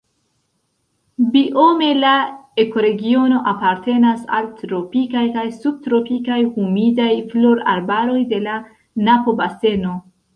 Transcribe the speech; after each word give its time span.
Biome 1.33 1.89
la 2.03 2.13
ekoregiono 2.63 3.41
apartenas 3.51 4.23
al 4.37 4.47
tropikaj 4.61 5.25
kaj 5.35 5.43
subtropikaj 5.57 6.39
humidaj 6.55 7.11
foliarbaroj 7.35 8.17
de 8.33 8.41
la 8.47 8.57
Napo-baseno. 9.09 9.93